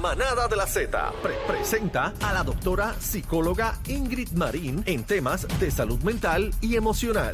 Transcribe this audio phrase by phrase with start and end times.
[0.00, 5.46] La manada de la Z pre- presenta a la doctora psicóloga Ingrid Marín en temas
[5.60, 7.32] de salud mental y emocional.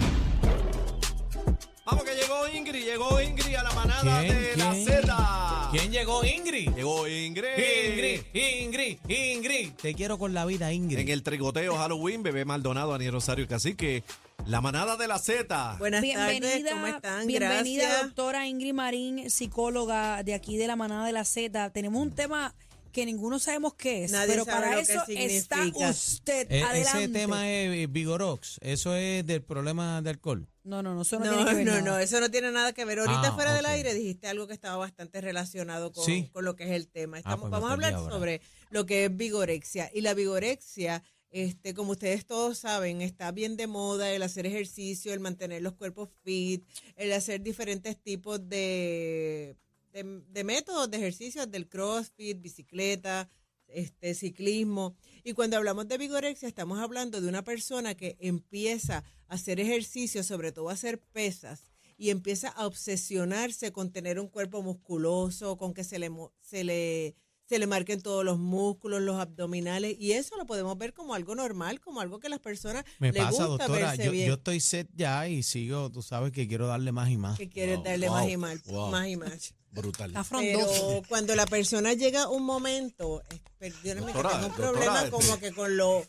[1.85, 4.35] Vamos que llegó Ingrid, llegó Ingrid a la manada ¿Quién?
[4.43, 4.85] de la ¿Quién?
[4.85, 5.69] Z.
[5.71, 6.25] ¿Quién llegó?
[6.25, 6.71] Ingrid.
[6.75, 7.47] Llegó Ingrid.
[7.57, 9.71] Ingrid, Ingrid, Ingrid.
[9.81, 10.99] Te quiero con la vida, Ingrid.
[10.99, 14.03] En el trigoteo Halloween, Bebé Maldonado, Aniel Rosario Cacique.
[14.45, 15.77] La manada de la Z.
[15.81, 17.27] Buenas Bienvenida, tardes, ¿cómo están?
[17.27, 18.03] bienvenida Gracias.
[18.07, 21.71] doctora Ingrid Marín, psicóloga de aquí de la manada de la Z.
[21.71, 22.55] Tenemos un tema
[22.93, 25.91] que ninguno sabemos qué es, Nadie pero sabe para lo que eso está significa.
[25.91, 26.99] usted E- adelante.
[27.05, 28.59] ese tema es Vigorox.
[28.63, 30.47] Eso es del problema de alcohol.
[30.63, 31.83] No, no, no, eso no, No, tiene que ver no, nada.
[31.85, 33.01] no, eso no tiene nada que ver.
[33.01, 36.31] Ahorita Ah, fuera del aire dijiste algo que estaba bastante relacionado con, Sí.
[36.33, 37.19] con lo que es el tema.
[37.19, 38.13] Estamos, pues me vamos a hablar ahora.
[38.13, 38.41] sobre
[38.71, 39.91] lo que es vigorexia.
[39.93, 45.13] Y la vigorexia, este, como ustedes todos saben, está bien de moda el hacer ejercicio,
[45.13, 46.65] el mantener los cuerpos fit,
[46.97, 49.57] el hacer diferentes tipos de,
[49.93, 53.29] de, métodos de ejercicio, del crossfit, bicicleta,
[53.69, 54.97] este ciclismo.
[55.25, 60.23] Y cuando hablamos de vigorexia, estamos hablando de una persona que empieza a hacer ejercicio,
[60.23, 65.73] sobre todo a hacer pesas, y empieza a obsesionarse con tener un cuerpo musculoso, con
[65.73, 67.15] que se le, se le,
[67.49, 71.35] se le marquen todos los músculos, los abdominales, y eso lo podemos ver como algo
[71.35, 73.89] normal, como algo que las personas Me les pasa, gusta doctora.
[73.91, 74.29] verse Yo, bien.
[74.29, 77.39] yo estoy set ya y sigo, tú sabes que quiero darle más y más.
[77.39, 78.91] que quieres Wow, darle wow, más y más, wow.
[78.91, 79.55] más y más.
[79.77, 80.09] Brutal.
[80.11, 80.87] Está frondoso.
[80.89, 84.71] Pero cuando la persona llega a un momento, eh, perdónenme que Doctora, tengo un doctora,
[84.73, 86.07] problema este- como que con los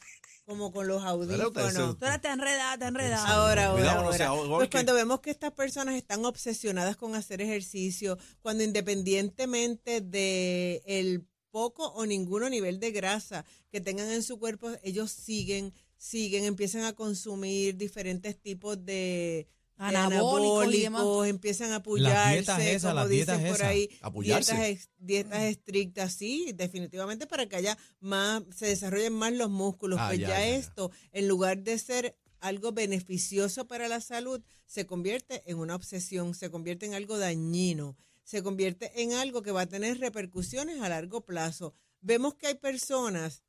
[0.47, 1.75] como con los audífonos.
[1.75, 3.27] Doctora, está enredada, está enredada.
[3.27, 4.17] Ahora, ahora, ahora.
[4.17, 9.99] sea, ahora Pues cuando vemos que estas personas están obsesionadas con hacer ejercicio, cuando independientemente
[9.99, 15.73] de el poco o ninguno nivel de grasa que tengan en su cuerpo, ellos siguen,
[15.97, 23.09] siguen, empiezan a consumir diferentes tipos de Anabólicos empiezan a apoyarse, dietas esas, como las
[23.09, 23.89] dicen dietas por ahí,
[24.21, 29.99] dietas, dietas estrictas, sí, definitivamente para que haya más, se desarrollen más los músculos.
[30.01, 30.55] Ah, pues ya, ya, ya, ya.
[30.55, 36.33] esto, en lugar de ser algo beneficioso para la salud, se convierte en una obsesión,
[36.33, 40.89] se convierte en algo dañino, se convierte en algo que va a tener repercusiones a
[40.89, 41.73] largo plazo.
[42.01, 43.43] Vemos que hay personas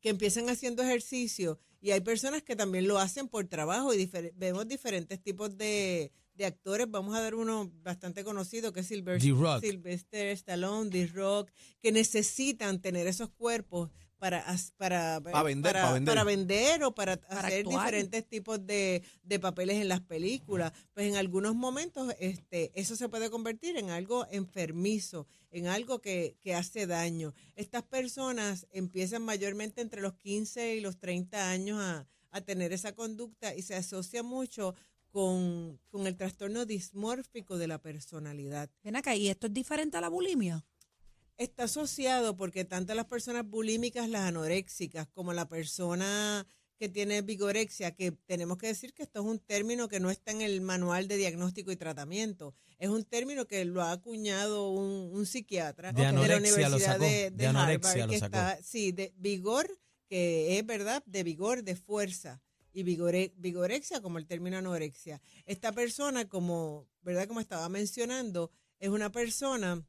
[0.00, 4.32] que empiezan haciendo ejercicio y hay personas que también lo hacen por trabajo y difer-
[4.34, 6.90] vemos diferentes tipos de, de actores.
[6.90, 8.82] Vamos a dar uno bastante conocido que
[9.14, 9.22] es.
[9.62, 14.44] Sylvester Stallone, D-Rock, que necesitan tener esos cuerpos para,
[14.76, 16.12] para, Pa' vender, para, pa' vender.
[16.14, 17.84] para vender o para, Para hacer actuar.
[17.84, 20.72] diferentes tipos de, de papeles en las películas.
[20.94, 26.36] Pues en algunos momentos este, eso se puede convertir en algo enfermizo, en algo que,
[26.40, 27.34] que hace daño.
[27.54, 32.94] Estas personas empiezan mayormente entre los 15 y los 30 años a, a tener esa
[32.94, 34.74] conducta y se asocia mucho
[35.10, 38.68] con, con el trastorno dismórfico de la personalidad.
[38.82, 40.64] Ven acá, ¿y esto es diferente a la bulimia?
[41.36, 46.46] Está asociado porque tanto las personas bulímicas, las anoréxicas, como la persona
[46.78, 50.30] que tiene vigorexia, que tenemos que decir que esto es un término que no está
[50.30, 52.54] en el manual de diagnóstico y tratamiento.
[52.78, 57.44] Es un término que lo ha acuñado un, un psiquiatra De la Universidad de, de
[57.76, 59.70] Harvard, que está, sí, de vigor,
[60.08, 62.42] que es verdad, de vigor, de fuerza.
[62.74, 65.22] Y vigore- vigorexia como el término anorexia.
[65.46, 67.26] Esta persona, como, ¿verdad?
[67.26, 69.82] Como estaba mencionando, es una persona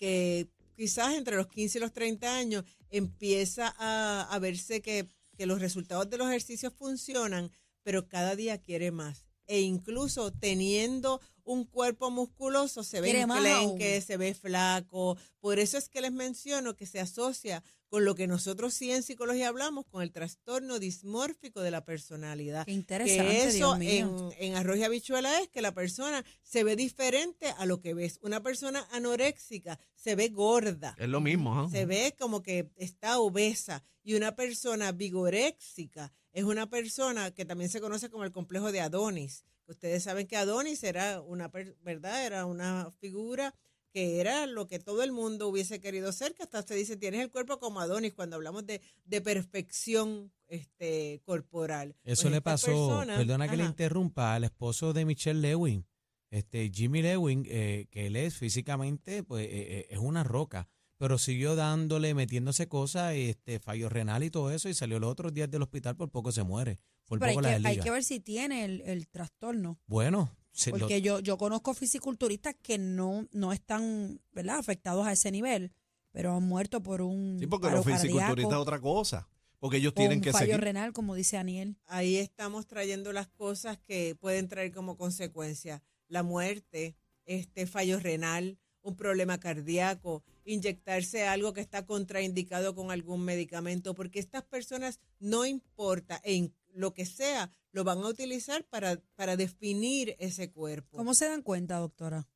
[0.00, 5.06] que quizás entre los 15 y los 30 años empieza a, a verse que,
[5.36, 7.52] que los resultados de los ejercicios funcionan,
[7.82, 9.26] pero cada día quiere más.
[9.46, 13.78] E incluso teniendo un cuerpo musculoso, se ve aún.
[13.78, 15.18] se ve flaco.
[15.40, 19.02] Por eso es que les menciono que se asocia con lo que nosotros sí en
[19.02, 22.64] psicología hablamos, con el trastorno dismórfico de la personalidad.
[22.64, 24.32] Qué interesante, Que eso Dios mío.
[24.38, 27.92] en, en arroz y habichuela es que la persona se ve diferente a lo que
[27.92, 28.18] ves.
[28.22, 31.68] Una persona anoréxica se ve gorda, Es lo mismo, ¿ah?
[31.68, 33.82] se ve como que está obesa.
[34.02, 38.80] Y una persona vigoréxica es una persona que también se conoce como el complejo de
[38.80, 39.44] Adonis.
[39.66, 41.48] Ustedes saben que Adonis era una,
[41.82, 42.24] ¿verdad?
[42.24, 43.54] Era una figura
[43.92, 47.20] que era lo que todo el mundo hubiese querido ser, que hasta se dice, tienes
[47.20, 51.96] el cuerpo como Adonis cuando hablamos de, de perfección este, corporal.
[52.04, 55.86] Eso Pues le pasó, persona- perdona que le interrumpa, al esposo de Michelle Lewin,
[56.30, 61.18] este Jimmy Lewin, eh, que él es físicamente, pues eh, eh, es una roca, pero
[61.18, 65.50] siguió dándole, metiéndose cosas, este fallo renal y todo eso, y salió los otros días
[65.50, 68.04] del hospital, por poco se muere, por Pero hay poco la que, hay que ver
[68.04, 69.80] si tiene el, el trastorno.
[69.86, 74.58] Bueno, se lo- Porque yo, yo conozco fisiculturistas que no, no están ¿verdad?
[74.58, 75.72] afectados a ese nivel,
[76.12, 79.28] pero han muerto por un Sí, porque paro los fisiculturistas es otra cosa.
[79.58, 80.60] Porque ellos tienen un que fallo seguir.
[80.60, 81.76] renal, como dice Aniel.
[81.86, 88.58] ahí estamos trayendo las cosas que pueden traer como consecuencia la muerte, este fallo renal,
[88.82, 90.24] un problema cardíaco.
[90.46, 96.92] inyectarse algo que está contraindicado con algún medicamento, porque estas personas no importa en lo
[96.94, 100.96] que sea, lo van a utilizar para, para definir ese cuerpo.
[100.96, 102.28] ¿Cómo se dan cuenta, doctora?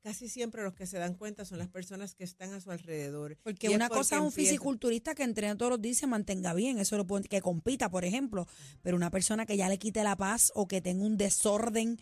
[0.00, 3.36] Casi siempre los que se dan cuenta son las personas que están a su alrededor.
[3.42, 6.06] Porque es una cosa es un empieza- fisiculturista que entrena todos los días y se
[6.06, 8.46] mantenga bien, eso lo puede- que compita, por ejemplo,
[8.80, 11.98] pero una persona que ya le quite la paz o que tenga un desorden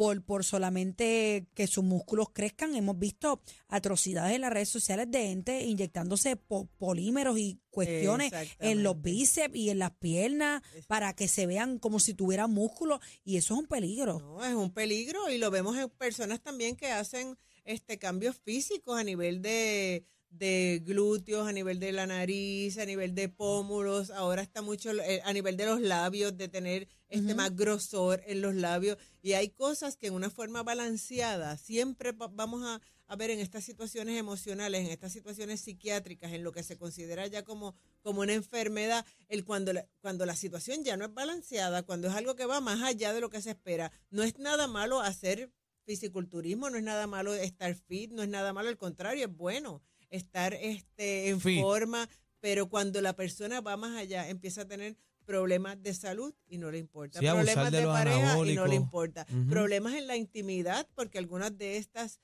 [0.00, 5.26] por, por solamente que sus músculos crezcan, hemos visto atrocidades en las redes sociales de
[5.26, 11.28] gente inyectándose po- polímeros y cuestiones en los bíceps y en las piernas para que
[11.28, 14.20] se vean como si tuvieran músculos y eso es un peligro.
[14.20, 17.36] No, es un peligro y lo vemos en personas también que hacen
[17.66, 23.14] este cambios físicos a nivel de, de glúteos, a nivel de la nariz, a nivel
[23.14, 27.54] de pómulos, ahora está mucho eh, a nivel de los labios, de tener este más
[27.54, 32.62] grosor en los labios y hay cosas que en una forma balanceada siempre va- vamos
[32.64, 36.76] a, a ver en estas situaciones emocionales, en estas situaciones psiquiátricas, en lo que se
[36.76, 41.12] considera ya como, como una enfermedad, el cuando la, cuando la situación ya no es
[41.12, 44.38] balanceada, cuando es algo que va más allá de lo que se espera, no es
[44.38, 45.50] nada malo hacer
[45.84, 49.82] fisiculturismo, no es nada malo estar fit, no es nada malo, al contrario, es bueno
[50.10, 51.60] estar este en Fit.
[51.60, 52.08] forma,
[52.40, 54.96] pero cuando la persona va más allá, empieza a tener
[55.30, 59.24] problemas de salud y no le importa, Sí, problemas de pareja y no le importa,
[59.48, 62.18] problemas en la intimidad, porque algunas de estas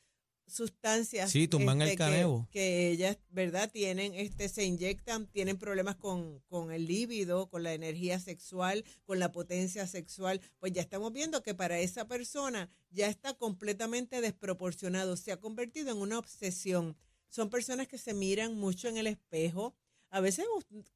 [0.49, 2.47] sustancias Sí, tumban el este, que-.
[2.51, 3.71] Que, ellas, ¿verdad?
[3.71, 9.21] Tienen, este, se inyectan, tienen problemas con, con el líbido, con la energía sexual, con
[9.21, 15.17] la potencia sexual, pues ya estamos viendo que para esa persona ya está completamente desproporcionado,
[15.17, 16.97] se ha convertido en una obsesión.
[17.29, 19.77] Son personas que se miran mucho en el espejo.
[20.11, 20.47] A veces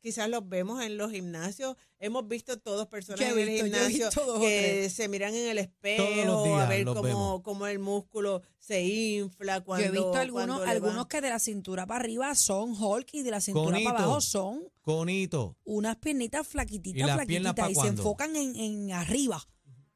[0.01, 1.77] quizás los vemos en los gimnasios.
[1.99, 4.09] Hemos visto todos personas en visto, el gimnasio
[4.41, 6.05] que se miran en el espejo
[6.45, 11.07] días a ver cómo, cómo el músculo se infla cuando Yo he visto algunos, algunos
[11.07, 13.91] que de la cintura para arriba son Hulk y de la cintura Conito.
[13.91, 15.57] para abajo son Conito.
[15.65, 19.47] unas piernitas ¿Y flaquititas, piernas flaquititas y se enfocan en, en arriba.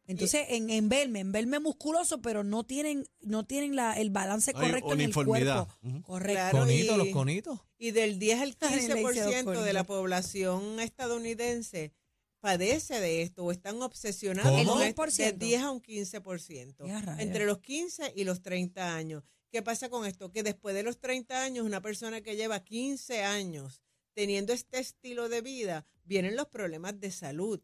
[0.06, 4.52] Entonces, en, en verme, en verme musculoso, pero no tienen, no tienen la, el balance
[4.52, 5.68] correcto en el cuerpo.
[6.02, 6.32] Correcto.
[6.34, 7.60] Claro, Conitos, y- los conitos.
[7.78, 11.92] Y del 10 al Ay, le hice dos 15% de la población estadounidense
[12.40, 14.72] padece de esto o están obsesionados ¿Cómo?
[14.74, 15.38] con El esto, de 10%.
[15.38, 16.86] 10 a un 15%.
[16.86, 17.20] Ya, rayos.
[17.22, 19.22] Entre los 15 y los 30 años.
[19.50, 20.30] ¿Qué pasa con esto?
[20.30, 23.80] Que después de los 30 años, una persona que lleva 15 años
[24.12, 27.62] teniendo este estilo de vida, vienen los problemas de salud.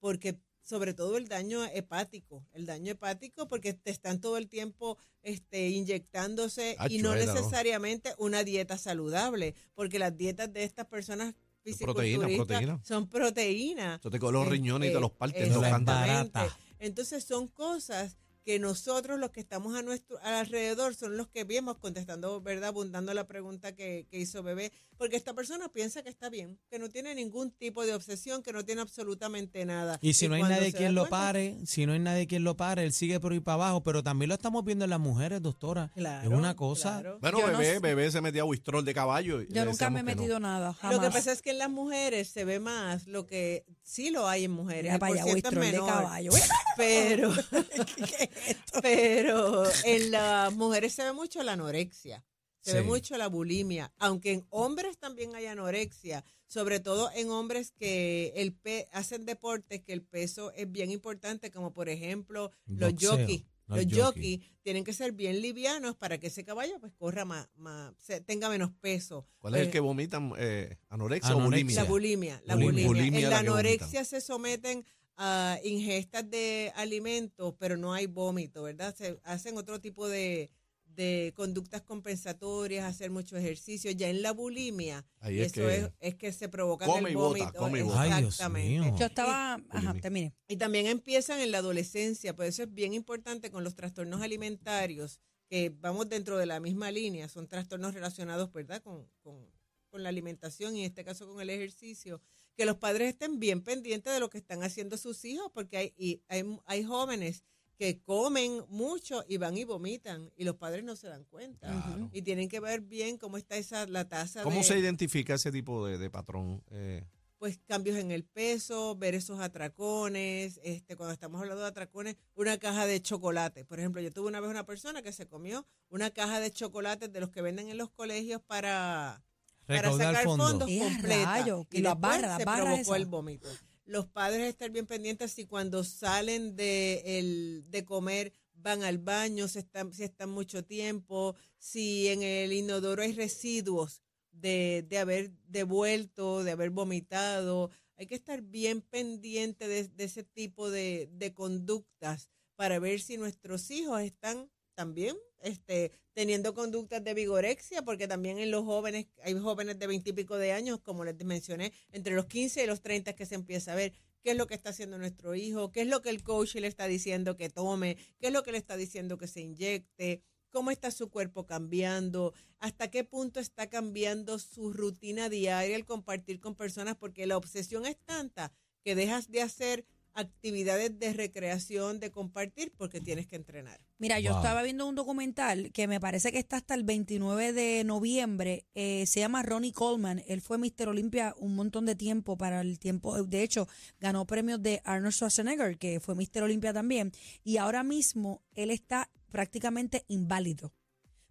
[0.00, 4.98] Porque sobre todo el daño hepático, el daño hepático porque te están todo el tiempo
[5.22, 11.34] este, inyectándose y Acho, no necesariamente una dieta saludable, porque las dietas de estas personas
[11.62, 12.80] Proteína, fisiculturistas proteína.
[12.84, 14.00] son proteínas.
[14.00, 15.48] Eso te los Este, riñones y te los partes.
[15.48, 16.58] Te los barata.
[16.80, 21.78] Entonces son cosas que nosotros los que estamos a nuestro alrededor son los que vemos
[21.78, 22.68] contestando, ¿verdad?
[22.68, 26.78] Abundando la pregunta que, que hizo Bebé, porque esta persona piensa que está bien, que
[26.78, 29.98] no tiene ningún tipo de obsesión, que no tiene absolutamente nada.
[30.00, 32.56] Y si no hay nadie quien lo cuenta- pare, si no hay nadie quien lo
[32.56, 35.42] pare, él sigue por ahí para abajo, pero también lo estamos viendo en las mujeres,
[35.42, 35.90] doctora.
[35.96, 37.00] Claro, es una cosa.
[37.00, 37.18] claro.
[37.20, 39.42] Bueno, Yo bebé, bebé se metía a Wistrol de caballo.
[39.42, 40.06] y Yo nunca me he no.
[40.14, 40.96] metido nada, jamás.
[40.96, 44.28] Lo que pasa es que en las mujeres se ve más lo que sí lo
[44.28, 44.84] hay en mujeres.
[44.84, 46.30] Mira para allá, Wistrol de menor, caballo.
[46.76, 47.32] Pero,
[48.82, 52.22] pero en las mujeres se ve mucho la anorexia,
[52.60, 57.70] se ve mucho la bulimia, aunque en hombres también hay anorexia, sobre todo en hombres
[57.70, 62.92] que el pe hacen deportes que el peso es bien importante, como por ejemplo los
[63.00, 63.44] jockeys.
[63.66, 64.00] Los Los jockey.
[64.02, 68.20] jockeys tienen que ser bien livianos para que ese caballo pues corra más, más se-
[68.20, 69.26] tenga menos peso.
[69.38, 70.32] ¿Cuál es el Pues, que vomitan?
[70.38, 71.76] Eh, ¿Anorexia, o bulimia?
[71.76, 73.18] la bulimia, la Bulimia.
[73.18, 74.84] En la la anorexia se someten
[75.16, 78.94] a ingestas de alimentos, pero no hay vómito, ¿verdad?
[78.94, 80.50] Se hacen otro tipo de,
[80.96, 83.90] de conductas compensatorias, hacer mucho ejercicio.
[83.92, 87.16] Ya en la bulimia, Ahí es eso que es, es que se provoca come el
[87.16, 87.52] vómito.
[87.54, 88.00] come y bota.
[88.02, 88.68] Ay, Dios Exactamente.
[88.80, 88.96] mío.
[88.98, 90.34] Yo estaba, ajá, termine.
[90.48, 95.20] Y también empiezan en la adolescencia, por eso es bien importante con los trastornos alimentarios,
[95.48, 99.46] que vamos dentro de la misma línea, son trastornos relacionados, ¿verdad?, con, con,
[99.90, 102.20] con la alimentación y en este caso con el ejercicio,
[102.56, 105.94] que los padres estén bien pendientes de lo que están haciendo sus hijos, porque hay,
[105.96, 107.44] y hay, hay jóvenes
[107.78, 111.68] que comen mucho y van y vomitan y los padres no se dan cuenta.
[111.68, 112.10] Claro.
[112.12, 115.52] Y tienen que ver bien cómo está esa la tasa ¿Cómo de se identifica ese
[115.52, 116.62] tipo de, de patrón?
[116.70, 117.04] Eh,
[117.38, 122.58] pues cambios en el peso, ver esos atracones, este, cuando estamos hablando de atracones, una
[122.58, 123.64] caja de chocolate.
[123.64, 127.12] Por ejemplo, yo tuve una vez una persona que se comió una caja de chocolates
[127.12, 129.22] de los que venden en los colegios para,
[129.66, 130.48] para Recaudar sacar fondos.
[130.48, 131.24] fondos ¡Eh, completa.
[131.24, 131.66] rayo!
[131.70, 133.48] Y barras, las se barras provocó el vómito.
[133.86, 139.46] Los padres estar bien pendientes si cuando salen de, el, de comer van al baño,
[139.46, 144.02] si están, si están mucho tiempo, si en el inodoro hay residuos
[144.32, 147.70] de, de haber devuelto, de haber vomitado.
[147.96, 153.18] Hay que estar bien pendiente de, de ese tipo de, de conductas para ver si
[153.18, 155.16] nuestros hijos están también
[155.46, 160.52] este, teniendo conductas de vigorexia, porque también en los jóvenes, hay jóvenes de veintipico de
[160.52, 163.92] años, como les mencioné, entre los 15 y los 30 que se empieza a ver
[164.22, 166.66] qué es lo que está haciendo nuestro hijo, qué es lo que el coach le
[166.66, 170.72] está diciendo que tome, qué es lo que le está diciendo que se inyecte, cómo
[170.72, 176.56] está su cuerpo cambiando, hasta qué punto está cambiando su rutina diaria, el compartir con
[176.56, 179.84] personas, porque la obsesión es tanta que dejas de hacer
[180.16, 183.80] actividades de recreación, de compartir, porque tienes que entrenar.
[183.98, 187.84] Mira, yo estaba viendo un documental que me parece que está hasta el 29 de
[187.84, 188.66] noviembre.
[188.74, 190.22] eh, se llama Ronnie Coleman.
[190.26, 193.22] Él fue Mister Olympia un montón de tiempo para el tiempo.
[193.22, 193.68] De hecho,
[194.00, 197.12] ganó premios de Arnold Schwarzenegger, que fue Mister Olympia también.
[197.44, 200.72] Y ahora mismo él está prácticamente inválido.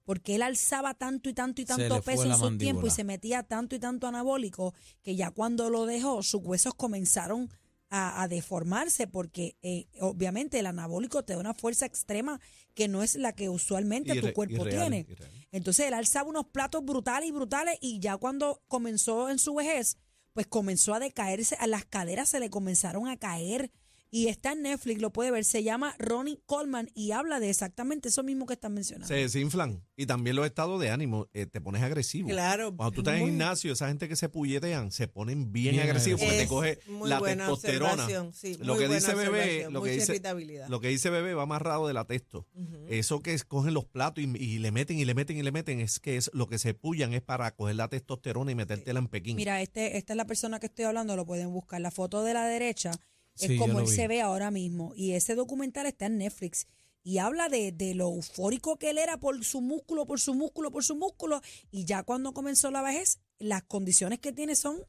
[0.04, 3.42] Porque él alzaba tanto y tanto y tanto peso en su tiempo y se metía
[3.42, 7.50] tanto y tanto anabólico que ya cuando lo dejó, sus huesos comenzaron
[7.89, 12.39] a, a deformarse porque eh, obviamente el anabólico te da una fuerza extrema
[12.74, 15.06] que no es la que usualmente tu cuerpo irreal, tiene.
[15.10, 15.32] irreal.
[15.51, 19.98] Entonces él alzaba unos platos brutales y brutales y ya cuando comenzó en su vejez,
[20.34, 23.72] pues comenzó a decaerse, a las caderas se le comenzaron a caer
[24.15, 28.07] y está en Netflix, lo puede ver, se llama Ronnie Coleman y habla de exactamente
[28.07, 29.10] eso mismo que están mencionando.
[29.10, 29.84] Se desinflan.
[29.98, 32.29] Y también los estados de ánimo, eh, te pones agresivo.
[32.29, 32.74] Claro.
[32.77, 36.22] Cuando tú estás en gimnasio, esa gente que se pulletean se ponen bien, Bien agresivos
[36.22, 38.07] porque te coge muy la buena testosterona.
[38.31, 40.69] sí, lo que dice bebé, lo que mucha dice, irritabilidad.
[40.69, 42.48] lo que dice bebé va amarrado de la testo.
[42.55, 42.86] Ujú.
[42.88, 45.81] Eso que cogen los platos y, y le meten y le meten y le meten,
[45.81, 49.10] es que es lo que se pullan es para coger la testosterona y metértela en
[49.10, 49.36] Pekín.
[49.36, 51.81] Mira, este, esta es la persona que estoy hablando, lo pueden buscar.
[51.81, 52.91] La foto de la derecha
[53.39, 53.92] es Sí, como él vi.
[53.92, 54.94] se ve ahora mismo.
[54.96, 56.68] Y ese documental está en Netflix.
[57.04, 60.72] Y habla de, de lo eufórico que él era por su músculo, por su músculo,
[60.72, 61.42] por su músculo.
[61.70, 64.84] Y ya cuando comenzó la vejez, las condiciones que tiene son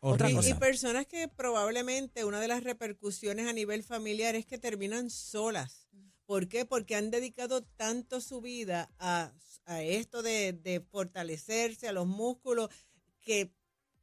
[0.00, 0.48] otra Y, cosa.
[0.48, 5.88] y personas que probablemente una de las repercusiones a nivel familiar es que terminan solas.
[6.24, 6.64] ¿Por qué?
[6.64, 9.32] Porque han dedicado tanto su vida a,
[9.66, 12.70] a esto de, de fortalecerse, a los músculos,
[13.20, 13.52] que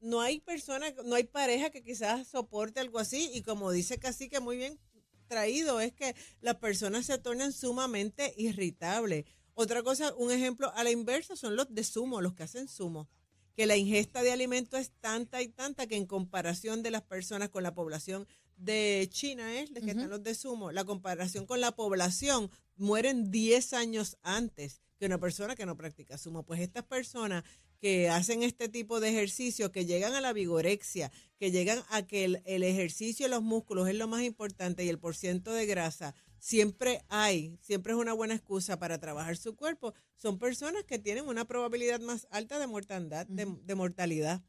[0.06, 3.30] no hay persona, no hay pareja que quizás soporte algo así.
[3.34, 4.80] Y como dice Cacique muy bien
[5.28, 9.26] traído, es que las personas se tornan sumamente irritables.
[9.54, 13.10] Otra cosa, un ejemplo a la inversa son los de sumo, los que hacen sumo
[13.56, 17.50] que la ingesta de alimentos es tanta y tanta que en comparación de las personas
[17.50, 21.62] con la población de China es de que están los de sumo, la comparación con
[21.62, 26.44] la población mueren 10 años antes que una persona que no practica sumo.
[26.44, 27.44] Pues estas personas
[27.80, 32.26] que hacen este tipo de ejercicio, que llegan a la vigorexia, que llegan a que
[32.26, 36.16] el, el ejercicio de los músculos es lo más importante y el porciento de grasa
[36.46, 41.28] siempre hay, siempre es una buena excusa para trabajar su cuerpo, son personas que tienen
[41.28, 44.44] una probabilidad más alta de mortandad, de, de mortalidad.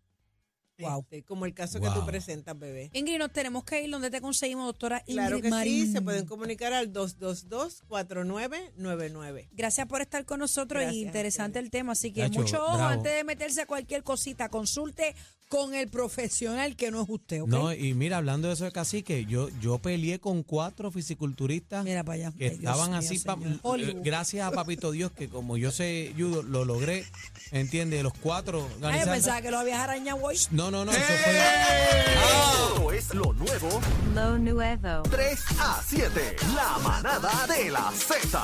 [0.78, 1.00] Wow.
[1.00, 2.90] Este, como el caso que tú presentas, bebé.
[2.92, 5.86] Ingrid, nos tenemos que ir donde te conseguimos, doctora Ingrid Claro que Marín.
[5.86, 9.48] sí, se pueden comunicar al 222-4999.
[9.52, 11.92] Gracias por estar con nosotros Gracias y interesante el tema.
[11.92, 12.90] Así que Nacho, mucho ojo bravo.
[12.90, 14.48] antes de meterse a cualquier cosita.
[14.48, 15.14] Consulte
[15.48, 17.48] con el profesional que no es usted, ¿ok?
[17.48, 22.02] No, y mira, hablando de eso de cacique, yo, yo peleé con cuatro fisiculturistas Mira
[22.02, 22.32] para allá.
[22.36, 23.38] que Ay, Dios estaban mío, así, pa-
[23.78, 27.04] eh, gracias a Papito Dios, que como yo sé judo, lo logré,
[27.52, 28.02] ¿entiendes?
[28.02, 29.12] Los cuatro Ay, yo organizando.
[29.12, 30.36] pensaba que lo habías arañado hoy.
[30.50, 31.38] No, no, no, eso fue...
[32.16, 33.80] Esto es lo nuevo
[34.14, 35.02] Lo nuevo.
[35.10, 36.36] 3 a 7.
[36.54, 38.42] La manada de la Z.